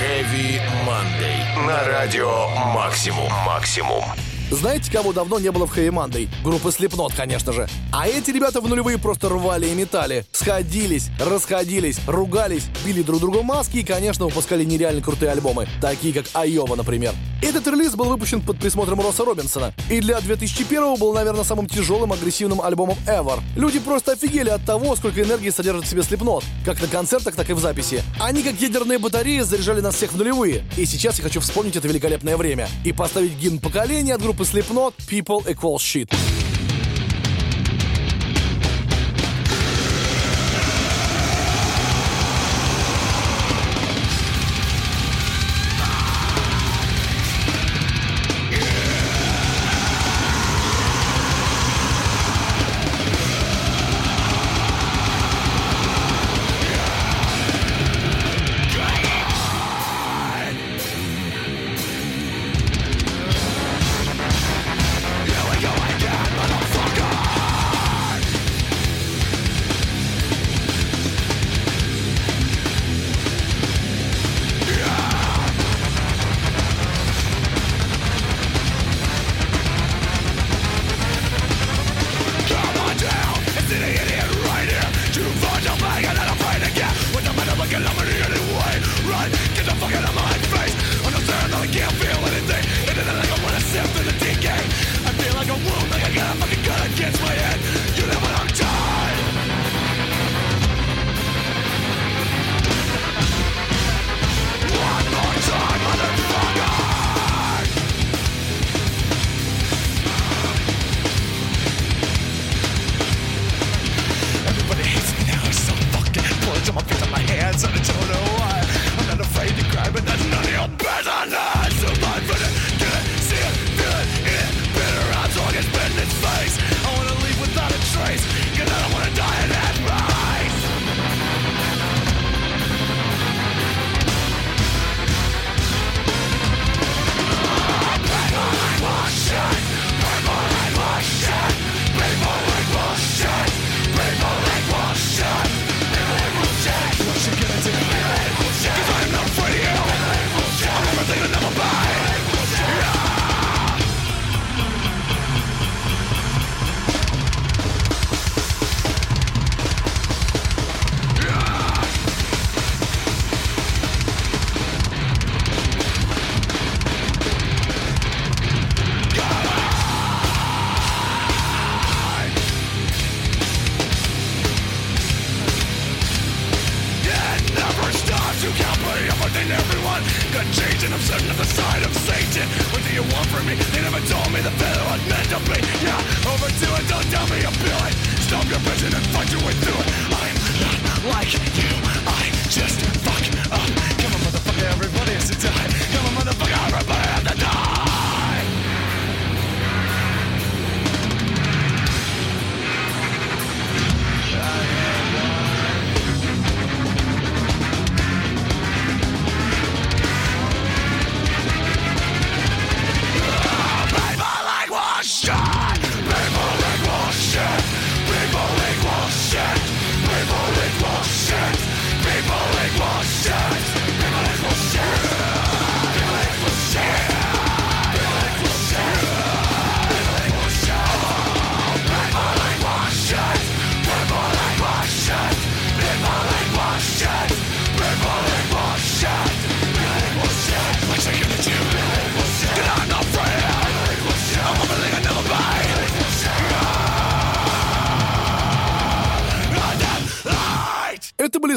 Heavy 0.00 0.60
Monday. 0.86 1.66
На 1.66 1.84
радио 1.84 2.46
«Максимум». 2.72 3.28
«Максимум». 3.44 4.04
Знаете, 4.50 4.90
кого 4.90 5.12
давно 5.12 5.38
не 5.38 5.50
было 5.50 5.66
в 5.66 5.70
Хэви 5.70 5.90
Мандой? 5.90 6.28
Группы 6.42 6.70
Слепнот, 6.70 7.14
конечно 7.14 7.52
же. 7.52 7.68
А 7.92 8.06
эти 8.06 8.30
ребята 8.30 8.60
в 8.60 8.68
нулевые 8.68 8.98
просто 8.98 9.28
рвали 9.28 9.66
и 9.66 9.74
метали. 9.74 10.26
Сходились, 10.32 11.08
расходились, 11.18 11.98
ругались, 12.06 12.64
били 12.84 13.02
друг 13.02 13.20
другу 13.20 13.42
маски 13.42 13.78
и, 13.78 13.84
конечно, 13.84 14.26
выпускали 14.26 14.64
нереально 14.64 15.02
крутые 15.02 15.32
альбомы, 15.32 15.66
такие 15.80 16.12
как 16.12 16.26
Айова, 16.34 16.76
например. 16.76 17.14
Этот 17.42 17.66
релиз 17.66 17.94
был 17.94 18.06
выпущен 18.06 18.40
под 18.40 18.58
присмотром 18.58 19.00
Росса 19.00 19.24
Робинсона. 19.24 19.74
И 19.90 20.00
для 20.00 20.20
2001 20.20 20.96
был, 20.96 21.12
наверное, 21.12 21.44
самым 21.44 21.68
тяжелым 21.68 22.12
агрессивным 22.12 22.60
альбомом 22.60 22.96
ever. 23.06 23.40
Люди 23.54 23.78
просто 23.78 24.12
офигели 24.12 24.48
от 24.48 24.64
того, 24.64 24.96
сколько 24.96 25.22
энергии 25.22 25.50
содержит 25.50 25.84
в 25.84 25.90
себе 25.90 26.02
Слепнот. 26.02 26.42
Как 26.64 26.80
на 26.80 26.88
концертах, 26.88 27.34
так 27.34 27.50
и 27.50 27.52
в 27.52 27.58
записи. 27.58 28.02
Они, 28.20 28.42
как 28.42 28.60
ядерные 28.60 28.98
батареи, 28.98 29.40
заряжали 29.40 29.80
нас 29.80 29.94
всех 29.94 30.12
в 30.12 30.16
нулевые. 30.16 30.64
И 30.76 30.86
сейчас 30.86 31.18
я 31.18 31.24
хочу 31.24 31.40
вспомнить 31.40 31.76
это 31.76 31.86
великолепное 31.86 32.36
время. 32.36 32.68
И 32.84 32.92
поставить 32.92 33.36
гимн 33.36 33.58
поколения 33.58 34.14
от 34.14 34.22
группы 34.22 34.33
группы 34.33 34.43
Slipknot 34.43 34.93
People 35.07 35.45
Equal 35.45 35.77
Shit. 35.77 36.42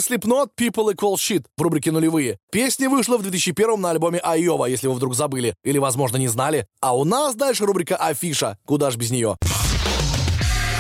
Slipknot 0.08 0.52
People 0.58 0.94
Equal 0.94 1.16
Shit 1.16 1.46
в 1.58 1.62
рубрике 1.62 1.92
«Нулевые». 1.92 2.38
Песня 2.50 2.90
вышла 2.90 3.18
в 3.18 3.24
2001 3.24 3.82
на 3.82 3.90
альбоме 3.92 4.20
Айова, 4.20 4.66
если 4.66 4.88
вы 4.88 4.94
вдруг 4.94 5.16
забыли. 5.16 5.54
Или, 5.64 5.80
возможно, 5.80 6.16
не 6.16 6.30
знали. 6.30 6.66
А 6.82 6.96
у 6.96 7.04
нас 7.04 7.36
дальше 7.36 7.66
рубрика 7.66 7.98
«Афиша». 7.98 8.58
Куда 8.66 8.90
ж 8.90 8.96
без 8.96 9.12
нее? 9.12 9.36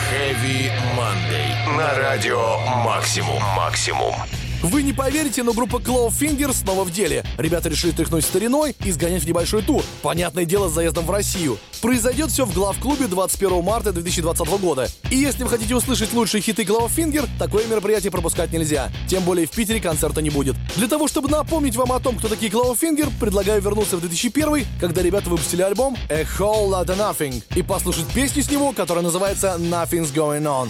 Heavy 0.09 0.71
Monday. 0.95 1.77
На 1.77 1.93
радио 1.95 2.57
«Максимум». 2.85 3.41
«Максимум». 3.57 4.13
Вы 4.63 4.81
не 4.81 4.91
поверите, 4.91 5.43
но 5.43 5.53
группа 5.53 5.77
Clawfinger 5.77 6.53
снова 6.53 6.83
в 6.83 6.91
деле. 6.91 7.23
Ребята 7.37 7.69
решили 7.69 7.91
тряхнуть 7.91 8.25
стариной 8.25 8.75
и 8.83 8.91
сгонять 8.91 9.23
в 9.23 9.27
небольшой 9.27 9.61
тур. 9.61 9.83
Понятное 10.01 10.45
дело, 10.45 10.67
с 10.67 10.73
заездом 10.73 11.05
в 11.05 11.11
Россию. 11.11 11.59
Произойдет 11.81 12.31
все 12.31 12.45
в 12.45 12.53
главклубе 12.53 13.07
21 13.07 13.63
марта 13.63 13.91
2020 13.91 14.47
года. 14.59 14.89
И 15.11 15.15
если 15.15 15.43
вы 15.43 15.49
хотите 15.49 15.75
услышать 15.75 16.11
лучшие 16.13 16.41
хиты 16.41 16.63
Clawfinger, 16.63 17.29
такое 17.37 17.67
мероприятие 17.67 18.11
пропускать 18.11 18.51
нельзя. 18.51 18.91
Тем 19.07 19.23
более 19.23 19.45
в 19.45 19.51
Питере 19.51 19.79
концерта 19.79 20.21
не 20.21 20.31
будет. 20.31 20.55
Для 20.75 20.87
того, 20.87 21.07
чтобы 21.07 21.29
напомнить 21.29 21.75
вам 21.75 21.91
о 21.91 21.99
том, 21.99 22.17
кто 22.17 22.27
такие 22.27 22.51
Clawfinger, 22.51 23.11
предлагаю 23.19 23.61
вернуться 23.61 23.97
в 23.97 24.01
2001, 24.01 24.65
когда 24.79 25.03
ребята 25.03 25.29
выпустили 25.29 25.61
альбом 25.61 25.95
A 26.09 26.23
Whole 26.23 26.69
Lotta 26.69 26.97
Nothing 26.97 27.43
и 27.55 27.61
послушать 27.61 28.07
песню 28.07 28.41
с 28.41 28.49
него, 28.49 28.71
которая 28.71 29.03
называется 29.03 29.55
Nothing's 29.59 30.11
Going 30.13 30.43
On. 30.43 30.69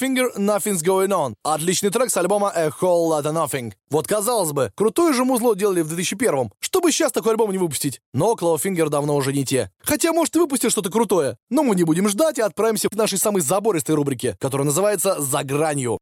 Clawfinger 0.00 0.36
Nothing's 0.36 0.82
Going 0.82 1.08
On. 1.08 1.34
Отличный 1.44 1.90
трек 1.90 2.10
с 2.10 2.16
альбома 2.16 2.50
A 2.54 2.68
Whole 2.68 3.10
Lotta 3.10 3.32
Nothing. 3.32 3.72
Вот 3.90 4.06
казалось 4.06 4.52
бы, 4.52 4.72
крутое 4.74 5.12
же 5.12 5.24
музло 5.24 5.54
делали 5.54 5.82
в 5.82 5.88
2001 5.88 6.50
Чтобы 6.60 6.90
сейчас 6.90 7.12
такой 7.12 7.32
альбом 7.32 7.50
не 7.50 7.58
выпустить. 7.58 8.00
Но 8.14 8.34
Clawfinger 8.34 8.88
давно 8.88 9.14
уже 9.16 9.32
не 9.32 9.44
те. 9.44 9.70
Хотя, 9.82 10.12
может, 10.12 10.34
и 10.36 10.38
выпустят 10.38 10.72
что-то 10.72 10.90
крутое. 10.90 11.36
Но 11.50 11.62
мы 11.62 11.76
не 11.76 11.84
будем 11.84 12.08
ждать 12.08 12.38
и 12.38 12.42
отправимся 12.42 12.88
к 12.88 12.94
нашей 12.94 13.18
самой 13.18 13.42
забористой 13.42 13.94
рубрике, 13.94 14.36
которая 14.40 14.64
называется 14.64 15.20
«За 15.20 15.44
гранью». 15.44 15.98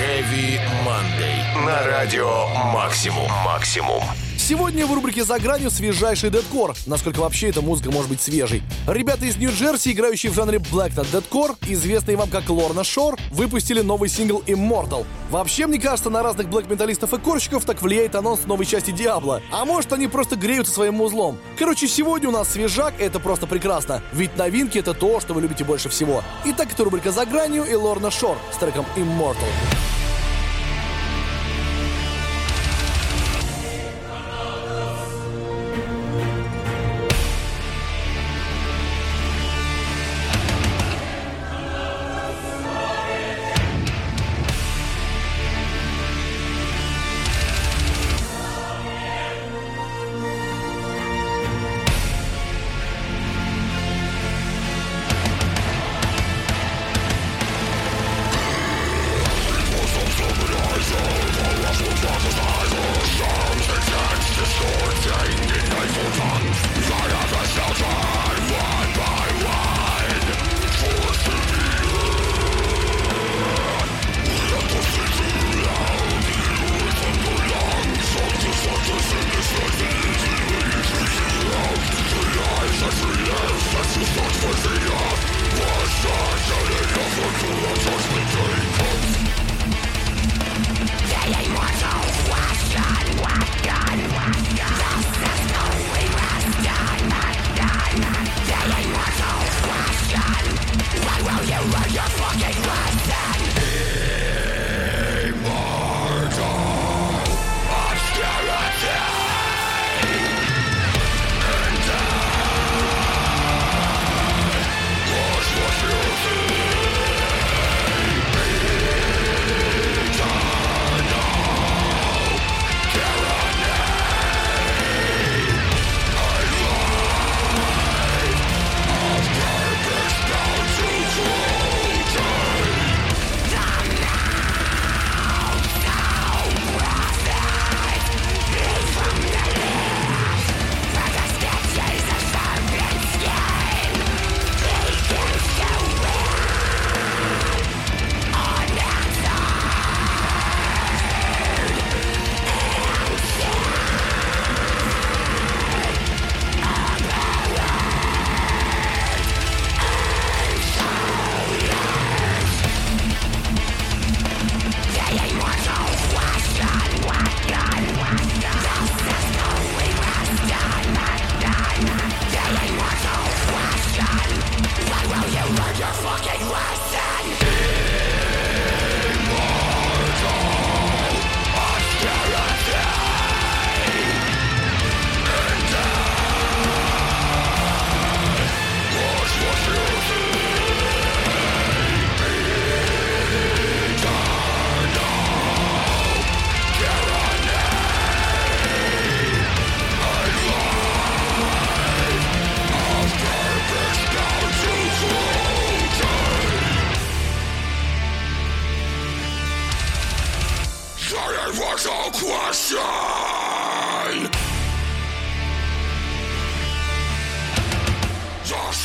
Heavy 0.00 0.58
Monday. 0.84 1.64
На 1.64 1.82
радио 1.86 2.46
Максимум. 2.74 3.30
Максимум. 3.44 4.02
Сегодня 4.46 4.86
в 4.86 4.92
рубрике 4.92 5.24
«За 5.24 5.38
гранью» 5.38 5.70
свежайший 5.70 6.28
дедкор. 6.28 6.74
Насколько 6.84 7.20
вообще 7.20 7.48
эта 7.48 7.62
музыка 7.62 7.90
может 7.90 8.10
быть 8.10 8.20
свежей. 8.20 8.62
Ребята 8.86 9.24
из 9.24 9.38
Нью-Джерси, 9.38 9.92
играющие 9.92 10.30
в 10.30 10.34
жанре 10.34 10.58
Black 10.58 10.92
Deadcore, 10.96 11.56
известные 11.66 12.18
вам 12.18 12.28
как 12.28 12.50
Лорна 12.50 12.84
Шор, 12.84 13.18
выпустили 13.30 13.80
новый 13.80 14.10
сингл 14.10 14.42
Immortal. 14.46 15.06
Вообще, 15.30 15.66
мне 15.66 15.80
кажется, 15.80 16.10
на 16.10 16.22
разных 16.22 16.50
блэк-металлистов 16.50 17.14
и 17.14 17.18
корщиков 17.18 17.64
так 17.64 17.80
влияет 17.80 18.16
анонс 18.16 18.44
новой 18.44 18.66
части 18.66 18.90
Диабло. 18.90 19.40
А 19.50 19.64
может, 19.64 19.94
они 19.94 20.08
просто 20.08 20.36
греются 20.36 20.74
своим 20.74 21.00
узлом. 21.00 21.38
Короче, 21.58 21.88
сегодня 21.88 22.28
у 22.28 22.32
нас 22.32 22.50
свежак, 22.50 22.92
это 22.98 23.20
просто 23.20 23.46
прекрасно. 23.46 24.02
Ведь 24.12 24.36
новинки— 24.36 24.76
это 24.80 24.92
то, 24.92 25.20
что 25.20 25.32
вы 25.32 25.40
любите 25.40 25.64
больше 25.64 25.88
всего. 25.88 26.22
Итак, 26.44 26.70
это 26.70 26.84
рубрика 26.84 27.12
«За 27.12 27.24
гранью» 27.24 27.64
и 27.64 27.74
Лорна 27.74 28.10
Шор 28.10 28.36
с 28.52 28.58
треком 28.58 28.84
Immortal. 28.94 29.48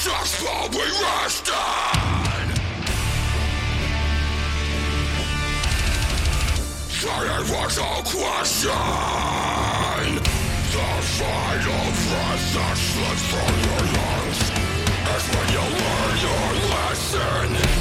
That's 0.05 0.41
what 0.41 0.71
we 0.71 0.79
rest 0.79 1.51
on. 1.51 2.47
That 7.03 7.25
it 7.25 7.45
was 7.51 7.77
a 7.77 7.93
question. 8.07 8.71
The 10.71 10.89
final 11.19 11.85
breath 12.07 12.45
that 12.55 12.77
slips 12.77 13.25
from 13.27 13.53
your 13.67 13.83
lungs 13.97 14.39
is 15.15 15.25
when 15.35 15.47
you 15.51 15.65
learn 15.83 16.15
your 16.23 16.47
lesson. 16.71 17.78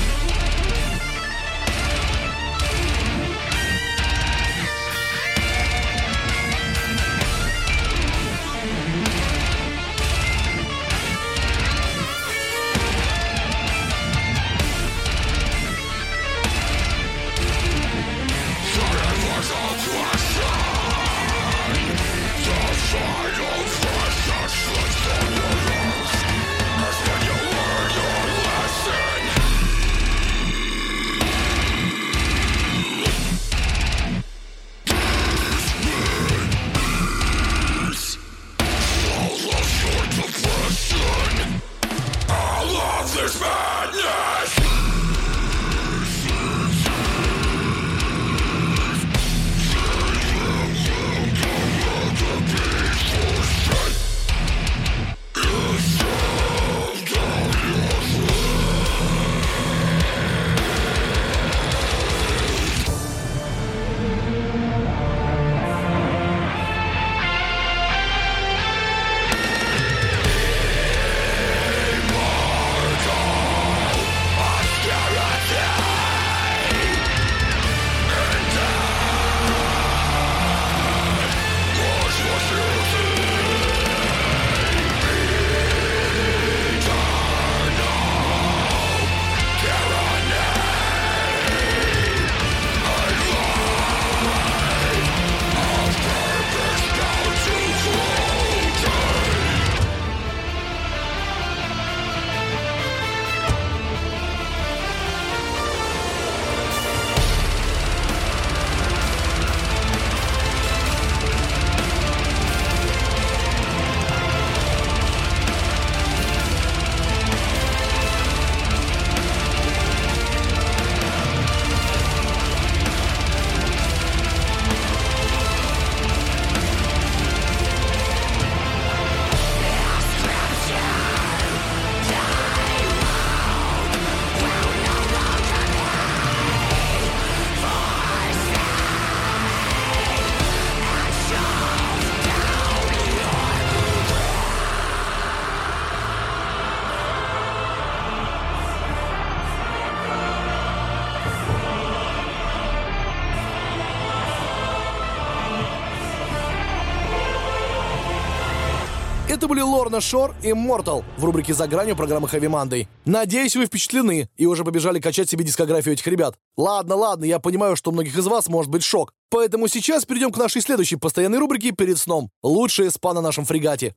Были 159.48 159.62
Лорна 159.62 160.02
Шор 160.02 160.34
и 160.42 160.52
Мортал 160.52 161.06
в 161.16 161.24
рубрике 161.24 161.54
«За 161.54 161.66
гранью» 161.66 161.96
программы 161.96 162.28
Heavy 162.28 162.50
Monday. 162.50 162.86
Надеюсь, 163.06 163.56
вы 163.56 163.64
впечатлены 163.64 164.28
и 164.36 164.44
уже 164.44 164.62
побежали 164.62 165.00
качать 165.00 165.30
себе 165.30 165.42
дискографию 165.42 165.94
этих 165.94 166.06
ребят. 166.06 166.34
Ладно, 166.58 166.96
ладно, 166.96 167.24
я 167.24 167.38
понимаю, 167.38 167.74
что 167.74 167.88
у 167.90 167.94
многих 167.94 168.18
из 168.18 168.26
вас 168.26 168.48
может 168.48 168.70
быть 168.70 168.84
шок. 168.84 169.14
Поэтому 169.30 169.66
сейчас 169.68 170.04
перейдем 170.04 170.32
к 170.32 170.36
нашей 170.36 170.60
следующей 170.60 170.96
постоянной 170.96 171.38
рубрике 171.38 171.72
«Перед 171.72 171.96
сном». 171.96 172.28
Лучшие 172.42 172.90
спа 172.90 173.14
на 173.14 173.22
нашем 173.22 173.46
фрегате. 173.46 173.94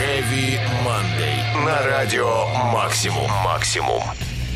Heavy 0.00 0.58
Monday. 0.82 1.66
На 1.66 1.82
радио 1.82 2.46
«Максимум». 2.72 3.30
«Максимум». 3.44 4.00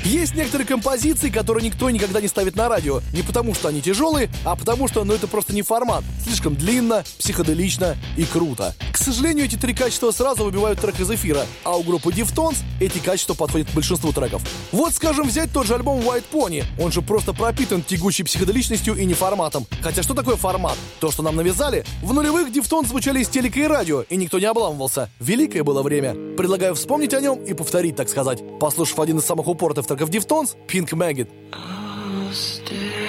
Есть 0.04 0.34
некоторые 0.34 0.66
композиции, 0.66 1.30
которые 1.30 1.64
никто 1.64 1.88
никогда 1.88 2.20
не 2.20 2.28
ставит 2.28 2.56
на 2.56 2.68
радио. 2.68 3.00
Не 3.14 3.22
потому, 3.22 3.54
что 3.54 3.68
они 3.68 3.80
тяжелые, 3.80 4.28
а 4.44 4.54
потому, 4.54 4.86
что 4.86 5.02
ну, 5.02 5.14
это 5.14 5.26
просто 5.26 5.54
не 5.54 5.62
формат. 5.62 6.04
Слишком 6.22 6.56
длинно, 6.56 7.04
психоделично 7.18 7.96
и 8.18 8.24
круто. 8.26 8.74
К 8.92 8.98
сожалению, 8.98 9.46
эти 9.46 9.56
три 9.56 9.72
качества 9.72 10.10
сразу 10.10 10.44
выбивают 10.44 10.78
трек 10.78 11.00
из 11.00 11.10
эфира, 11.10 11.46
а 11.64 11.78
у 11.78 11.82
группы 11.82 12.10
Deftones 12.10 12.56
эти 12.80 12.98
качества 12.98 13.32
подходят 13.32 13.70
к 13.70 13.74
большинству 13.74 14.12
треков. 14.12 14.42
Вот, 14.72 14.92
скажем, 14.92 15.26
взять 15.26 15.50
тот 15.54 15.66
же 15.66 15.74
альбом 15.74 16.00
White 16.00 16.24
Pony. 16.30 16.64
Он 16.78 16.92
же 16.92 17.00
просто 17.00 17.32
пропитан 17.32 17.82
тягучей 17.82 18.26
психоделичностью 18.26 18.96
и 18.96 19.06
не 19.06 19.14
форматом. 19.14 19.66
Хотя 19.80 20.02
что 20.02 20.12
такое 20.12 20.36
формат? 20.36 20.76
То, 21.00 21.10
что 21.12 21.22
нам 21.22 21.34
навязали? 21.34 21.82
В 22.02 22.12
нулевых 22.12 22.50
Deftones 22.50 22.88
звучали 22.88 23.20
из 23.20 23.28
телека 23.30 23.58
и 23.58 23.66
радио, 23.66 24.02
и 24.02 24.16
никто 24.16 24.38
не 24.38 24.44
обламывался. 24.44 25.08
Великое 25.18 25.64
было 25.64 25.82
время. 25.82 26.12
Предлагаю 26.36 26.74
вспомнить 26.74 27.14
о 27.14 27.22
нем 27.22 27.42
и 27.42 27.54
повторить, 27.54 27.96
так 27.96 28.10
сказать. 28.10 28.42
Послушав 28.60 29.00
один 29.00 29.16
из 29.16 29.24
самых 29.24 29.48
упоротых 29.48 29.86
треков 29.86 29.93
Deftones, 30.10 30.56
Pink 30.66 30.92
Maggot. 30.94 31.28
Deftones 31.52 33.03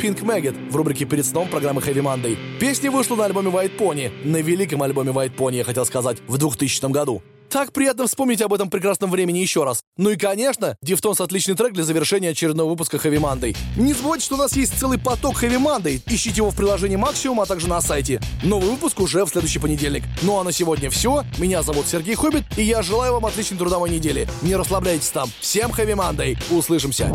Pink 0.00 0.22
Maggot 0.22 0.70
в 0.70 0.76
рубрике 0.76 1.04
«Перед 1.04 1.26
сном» 1.26 1.48
программы 1.48 1.82
Heavy 1.82 2.02
Monday. 2.02 2.38
Песня 2.58 2.90
вышла 2.90 3.16
на 3.16 3.26
альбоме 3.26 3.50
White 3.50 3.76
Pony, 3.76 4.10
на 4.26 4.38
великом 4.38 4.82
альбоме 4.82 5.12
White 5.12 5.36
Pony, 5.36 5.56
я 5.56 5.64
хотел 5.64 5.84
сказать, 5.84 6.18
в 6.26 6.38
2000 6.38 6.90
году. 6.90 7.22
Так 7.50 7.72
приятно 7.72 8.06
вспомнить 8.06 8.40
об 8.40 8.54
этом 8.54 8.70
прекрасном 8.70 9.10
времени 9.10 9.38
еще 9.38 9.64
раз. 9.64 9.82
Ну 9.98 10.10
и, 10.10 10.16
конечно, 10.16 10.76
Deftones 10.82 11.20
отличный 11.20 11.56
трек 11.56 11.72
для 11.72 11.82
завершения 11.82 12.30
очередного 12.30 12.70
выпуска 12.70 12.96
Heavy 12.96 13.18
Monday. 13.18 13.56
Не 13.76 13.92
забывайте, 13.92 14.24
что 14.24 14.36
у 14.36 14.38
нас 14.38 14.56
есть 14.56 14.78
целый 14.78 14.98
поток 14.98 15.42
Heavy 15.42 15.58
Monday. 15.58 16.00
Ищите 16.06 16.38
его 16.38 16.50
в 16.50 16.56
приложении 16.56 16.96
Максимум, 16.96 17.40
а 17.40 17.46
также 17.46 17.68
на 17.68 17.80
сайте. 17.80 18.20
Новый 18.44 18.70
выпуск 18.70 19.00
уже 19.00 19.24
в 19.24 19.28
следующий 19.28 19.58
понедельник. 19.58 20.04
Ну 20.22 20.38
а 20.38 20.44
на 20.44 20.52
сегодня 20.52 20.90
все. 20.90 21.24
Меня 21.38 21.62
зовут 21.62 21.88
Сергей 21.88 22.14
Хоббит, 22.14 22.44
и 22.56 22.62
я 22.62 22.82
желаю 22.82 23.14
вам 23.14 23.26
отличной 23.26 23.58
трудовой 23.58 23.90
недели. 23.90 24.28
Не 24.42 24.54
расслабляйтесь 24.54 25.10
там. 25.10 25.28
Всем 25.40 25.72
Heavy 25.72 25.96
Monday. 25.96 26.38
Услышимся. 26.56 27.14